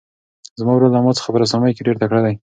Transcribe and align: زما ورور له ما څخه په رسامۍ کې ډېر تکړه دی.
زما 0.59 0.71
ورور 0.75 0.91
له 0.93 0.99
ما 1.05 1.11
څخه 1.17 1.29
په 1.33 1.39
رسامۍ 1.43 1.71
کې 1.73 1.85
ډېر 1.87 1.95
تکړه 2.01 2.21
دی. 2.25 2.35